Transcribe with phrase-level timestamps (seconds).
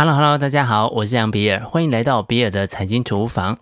[0.00, 3.58] Hello Hello，大家好，我是杨比尔，欢迎来到比尔的财经厨房。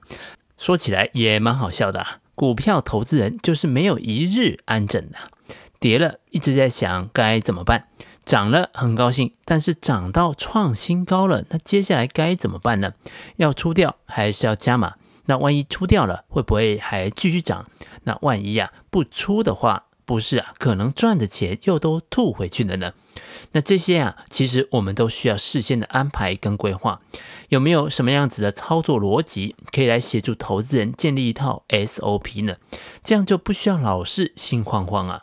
[0.59, 5.17] 说起来也蛮好笑的，股票投资人就是没有一日安枕的，
[5.81, 7.89] 跌了一直在想该怎么办，
[8.27, 12.93] 涨了很高兴，但是涨到创新高了，那接下来该怎么办呢？
[13.37, 14.97] 要出掉还是要加码？
[15.25, 17.65] 那万一出掉了，会不会还继续涨？
[18.03, 22.93] 那万一呀不出的话，不是啊，可能赚的钱又都吐回去了呢？
[23.53, 27.01] 那这些啊，其实我们都需要事先的安排跟规划。
[27.49, 32.57] 有没有什么样子的操作逻辑可以来协助投资人建立一套 SOP 呢？
[33.05, 35.23] 这样就不需要老是心慌慌啊。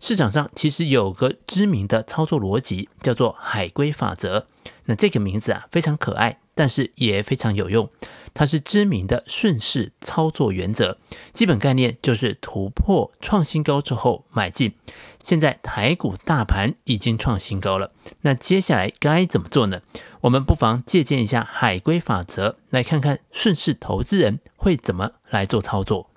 [0.00, 4.46] 市场上其实有个知名的操作逻辑，叫做海龟法则。
[4.86, 7.88] 那这个名字啊非常可爱，但是也非常有用。
[8.34, 10.98] 它是知名的顺势操作原则，
[11.32, 14.74] 基本概念就是突破创新高之后买进。
[15.22, 19.80] 现在台股大盘已经创新高了，那接下来该怎么做呢？
[20.20, 26.09] 我们不妨借鉴一下海归法则，来看看顺势投资人会怎么来做操作。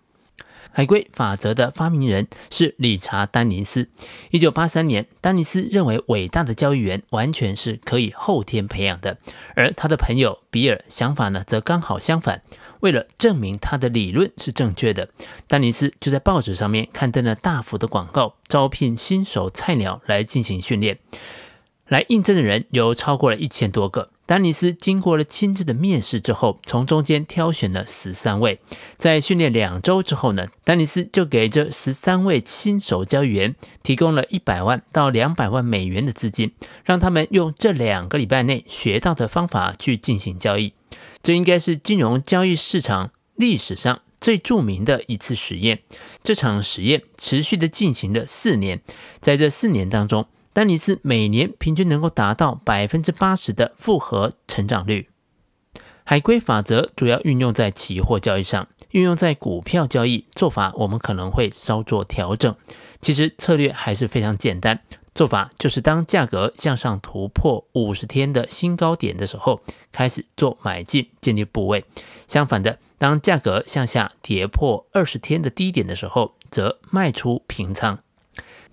[0.75, 3.89] 海龟法则的发明人是理查·丹尼斯。
[4.31, 9.17] 一九八三年，丹尼斯认为伟大的交易员完全是可以后天培养的，
[9.55, 12.41] 而他的朋友比尔想法呢，则刚好相反。
[12.79, 15.09] 为了证明他的理论是正确的，
[15.47, 20.97] 丹尼斯就在报纸上面刊登了大幅的广告，招聘新手菜鸟来进行训练。
[21.87, 24.09] 来应征的人有超过了一千多个。
[24.25, 28.59] 丹尼斯经过了亲自的面试之后，从中间挑选了十三位。
[28.97, 36.53] 在训练两周之后呢，丹尼斯就给这十三位新手交易员提供了一百万到两百万美元的资金，
[36.85, 40.73] 让他们用这两个礼拜内学到的方法去进行交易。
[41.21, 45.79] 这应该是金融交易市场历史上最著名的一次实验。
[46.23, 48.81] 这场实验持续的进行了四年，
[49.19, 55.09] 在这四年当中，丹尼斯每年平均能够达到百分之八十的复合成长率。
[56.03, 62.55] 海龟法则主要运用在期货交易上，运用在股票交易做法，我们可能会稍作调整。
[63.01, 64.81] 其实策略还是非常简单，
[65.15, 69.61] 做法就是当价格向上突破五十天的新高点的时候，
[69.91, 71.81] 开始做买进建立部位；
[72.27, 77.97] 相反的，当价格向下跌破二十天的低点的时候，则卖出平仓。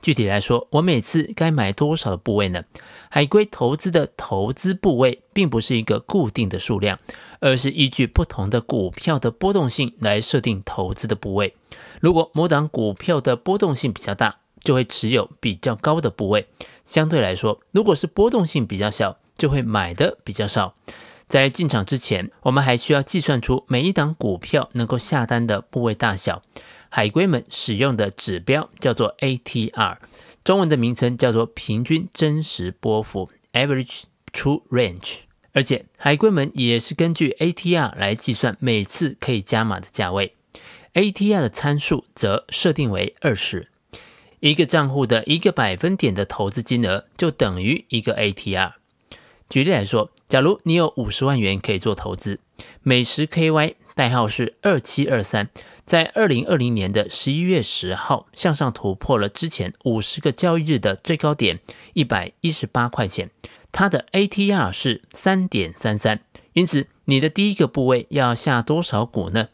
[0.03, 2.65] 具体来说，我每次该买多少的部位呢？
[3.11, 6.99] 海龟投资的投资部位并不是一个固定的数量，
[7.41, 11.55] 而是依据不同的股票的波动性来设定投资的部位。
[12.01, 16.43] 如果某档股票的波动性比较大，就会持有比较高的部位；
[16.87, 20.75] 相对来说，如果是波动性比较小，就会买的比较少。
[21.29, 26.43] 在进场之前，我们还需要计算出每一档股票能够下单的部位大小。
[26.93, 29.99] 海龟们使用的指标叫做 ATR，
[30.43, 34.03] 中文的名称叫做平均真实波幅 （Average
[34.33, 35.19] True Range）。
[35.53, 40.35] 而且海龟们也是根据 ATR 来计算每次可以加码的价位。
[40.95, 43.69] ATR 的参数则设定为二十，
[44.41, 48.73] 一个账户的一个百分点的投资金额就等于一个 ATR。
[49.49, 52.41] 举例来说，假如你有五十万元可以做投资，
[52.83, 55.49] 美十 KY 代号是二七二三。
[55.91, 61.59] 在二零二零年的十一月十号，向上突破了之前五十个交易日的最高点
[61.95, 63.29] 一百一十八块钱，
[63.73, 66.21] 它的 ATR 是三点三三，
[66.53, 69.49] 因此你的第一个部位要下多少股呢？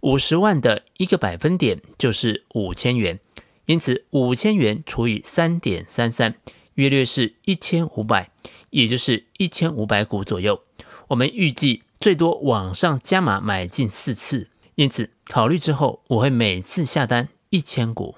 [0.00, 3.20] 五十万的一个百分点就是五千元，
[3.66, 6.34] 因此五千元除以三点三三，
[6.76, 8.30] 约略是一千五百，
[8.70, 10.62] 也就是一千五百股左右。
[11.08, 14.48] 我们预计最多往上加码买进四次。
[14.76, 18.16] 因此，考虑之后，我会每次下单一千股。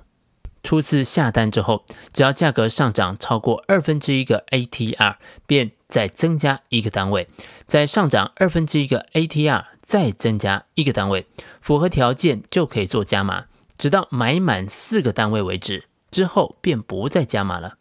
[0.62, 5.16] 初次下单之后，只要价格上涨超过二分之一个 ATR，
[5.46, 7.26] 便再增加一个单位；
[7.66, 11.26] 再上涨二分之一个 ATR，再增加一个单位。
[11.60, 13.44] 符合条件就可以做加码，
[13.78, 15.84] 直到买满四个单位为止。
[16.10, 17.76] 之后便不再加码了。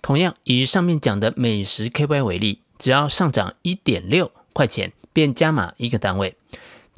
[0.00, 6.36] 同样，以上面讲的美食 KY 为例，只要上涨一点六块钱，便加码一个单位。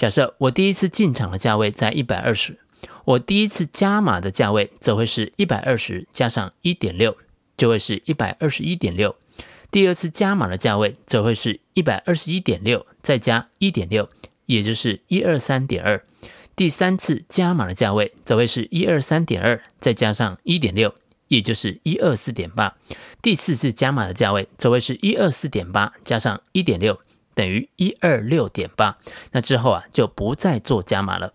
[0.01, 2.59] 假设我第一次进场的价位在一百二十，
[3.05, 7.15] 我第一次加码的价位则会是一百二十加上一点六，
[7.59, 9.15] 就会是一百二十一点六。
[9.71, 14.09] 第二次加码的价位则会是一百二十一点六再加一点六，
[14.47, 16.03] 也就是一二三点二。
[16.57, 20.95] 第三次加码的价位则会是一二三点二再加上一点六，
[21.29, 22.75] 也就是一二四点八。
[23.21, 26.99] 第四次加码的价位则会是一二四点八加上一点六。
[27.41, 28.99] 等于一二六点八，
[29.33, 31.33] 那之后啊就不再做加码了。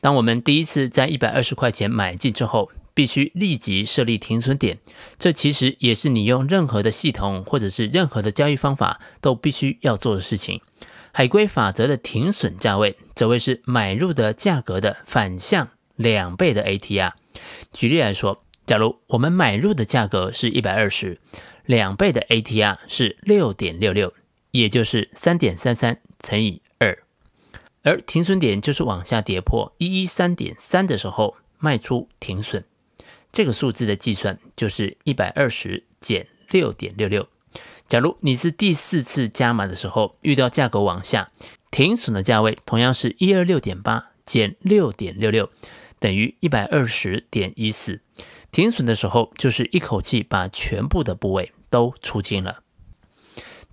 [0.00, 4.78] 当我们第一次在一百二十块钱买进之后，必须立即设立停损点。
[5.18, 10.62] 这其实也是你用任何的系统或者是任何的交易方法都必须要做的事情。
[11.12, 17.12] 海龟法则的停损价位，则会是买入的价格的反向两倍的 ATR。
[17.70, 21.20] 举例来说，假如我们买入的价格是一百二十，
[21.66, 24.14] 两倍的 ATR 是六点六六，
[24.54, 26.96] 也就是三点三三乘以二，
[27.82, 32.64] 而停损点就是往下跌破一一三点三的时候卖出停损。
[33.32, 37.26] 这个数字的计算就是一百二十减六点六六。
[37.88, 41.32] 假如你是第四次加码的时候遇到价格往下，
[41.72, 45.50] 停损的价位同样是一二六点八减六点六六，
[45.98, 48.00] 等于一百二十点一四。
[48.52, 52.60] 停损的时候就是一口气把全部的部位都出清了。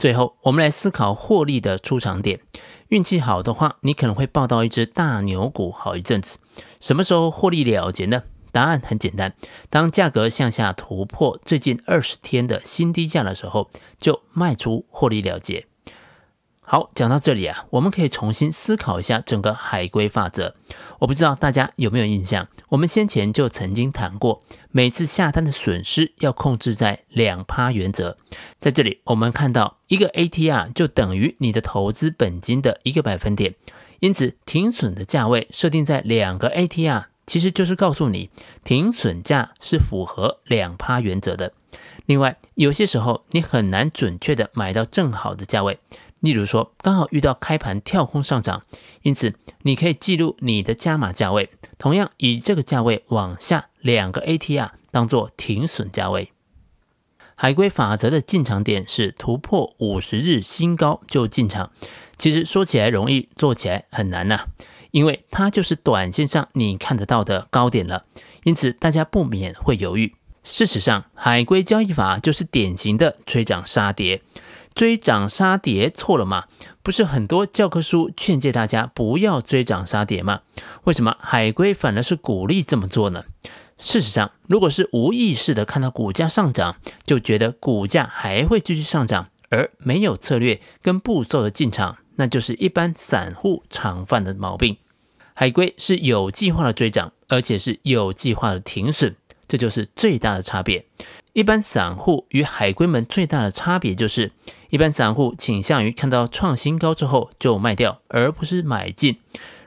[0.02, 2.40] 最后，我们来思考获利的出场点。
[2.88, 6.40] 运气好的话，你可能会抱到一只大牛股好一阵子。
[6.80, 8.24] 什么时候获利了结呢？
[8.52, 9.36] 答案很简单，
[9.70, 13.70] 当价格向下突破最近二十天的新低价的时候，
[14.00, 15.68] 就卖出获利了结。
[16.72, 20.56] 好，讲到这里啊，我们可以重新思考一下整个海龟法则。
[21.00, 24.42] 我不知道大家有没有印象，我们先前就曾经谈过，
[24.72, 28.16] 每次下单的损失要控制在两趴原则。
[28.62, 33.54] 在这里，我们看到一个 ATR 就等于你的投资本金的一个百分点，
[34.00, 37.08] 因此停损的价位设定在两个 ATR。
[37.26, 38.30] 其实就是告诉你，
[38.64, 41.52] 停损价是符合两趴原则的。
[42.06, 45.78] 另外，有些时候你很难准确的买到正好的价位，
[46.22, 48.64] 例如说刚好遇到开盘跳空上涨，
[49.02, 49.34] 因此
[49.64, 56.32] 你可以记录你的加码价位，同样以这个价位往下两个 ATR 当做停损价位。
[57.36, 61.72] 海龟法则的进场点是突破五十日新高就进场，
[62.16, 64.46] 其实说起来容易，做起来很难呐、
[64.92, 68.06] 因为它就是短线上你看得到的高点了，
[68.44, 70.14] 因此大家不免会犹豫。
[70.44, 74.22] 事实上，海龟交易法就是典型的追涨杀跌。
[74.74, 76.46] 追涨杀跌错了吗？
[76.82, 80.42] 不是很多教科书劝诫大家不要追涨杀跌吗？
[80.86, 83.26] 为什么海归反而是鼓励这么做呢？
[83.78, 91.98] 事实上，如果是无意识的看到股价上涨，就觉得股价还会继续上涨，而没有策略跟步骤的进场。
[92.18, 94.78] 那就是一般散户常犯的毛病。
[95.34, 99.16] 海归是有计划的追涨，而且是有计划的停损，
[99.48, 100.86] 这就是最大的差别。
[101.34, 104.32] 一般散户与海归们最大的差别就是，
[104.72, 109.20] 一般散户倾向于看到创新高之后就卖掉，而不是买进，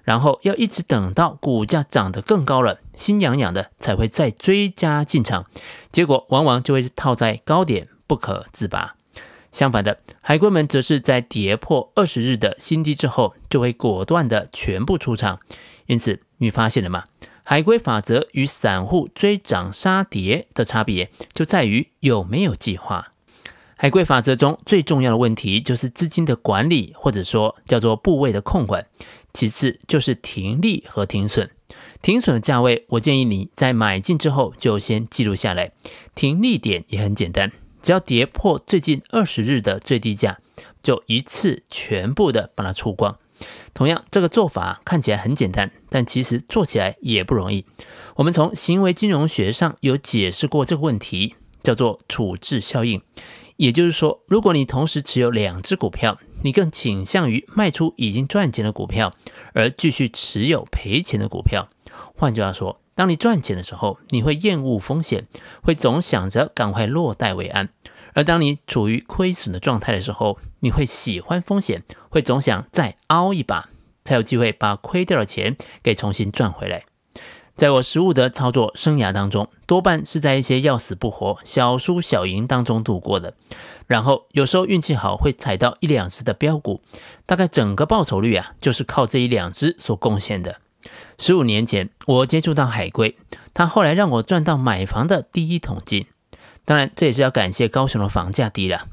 [0.02, 5.44] 然后要一直等到股价涨得更高了，心痒痒的才会再追加进场，
[5.92, 8.96] 结果往往就会套在高点不可自拔。
[9.52, 15.38] 相反的，海龟们则是在跌破二十日的新低之后，就会果断的全部出场。
[15.86, 17.04] 因此，你发现了吗？
[17.42, 23.12] 海龟法则与散户追涨杀跌的差别就在于有没有计划。
[23.84, 28.86] 海龟法则中最重要的问题就是资金的管理，或者说叫做部位的控管。
[29.34, 31.50] 其次就是停利和停损。
[32.00, 35.72] 停损的价位，我建议你在买进之后就先记录下来。
[36.14, 37.52] 停利点也很简单。
[37.82, 40.38] 只要跌破最近二十日的最低价，
[40.82, 43.18] 就一次全部的把它出光。
[43.74, 47.66] 同样，这个做法看起来很简单，但其实做起来也不容易。
[48.16, 53.02] 我们从行为金融学上有解释过这个问题，叫做处置效应。
[53.56, 59.12] 也就是说，如果你同时持有两只股票，你更倾向于卖出已经赚钱的股票，
[59.52, 61.68] 而继续持有赔钱的股票。
[62.16, 65.26] 换句话说，当你赚钱的时候，你会厌恶风险，
[65.62, 67.66] 会总想着赶快落袋为安；
[68.12, 73.68] 而当你处于亏损的状态的时候，你会喜欢风险，会总想再凹一把，
[74.04, 76.84] 才有机会把亏掉的钱给重新赚回来。
[77.56, 83.34] 在我实物的操作生涯当中，多半是在一些要死不活、小输小赢当中度过的。
[83.86, 86.80] 然后有时候运气好，会踩到一两只的标股，
[87.26, 90.56] 大概整个报酬率啊，就是靠这一两只所贡献的。
[91.18, 93.16] 十五年前，我接触到海龟，
[93.52, 96.06] 他后来让我赚到买房的第一桶金。
[96.64, 98.88] 当然，这也是要感谢高雄的房价低了。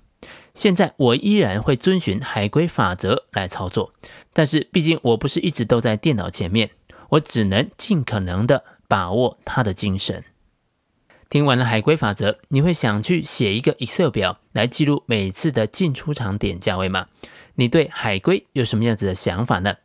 [0.53, 3.93] 现在我依然会遵循海龟法则来操作，
[4.33, 6.71] 但是毕竟我不是一直都在电脑前面，
[7.11, 10.23] 我只能尽可能的把握他的精神。
[11.29, 17.07] 听完了海龟法则，你会想去写一个 Excel 表来记录每次的进出场点价位吗？
[17.55, 19.75] 你对海龟有什么样子的想法呢？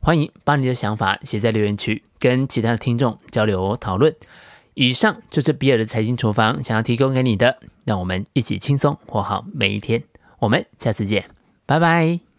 [0.00, 4.14] 欢迎把你的想法写在留言区，跟其他的听众交流讨论。
[4.74, 10.02] 以上就是比尔的财经厨房想要提供给你的，让我们一起轻松活好每一天。
[10.38, 11.26] 我们下次见，
[11.66, 12.29] 拜拜。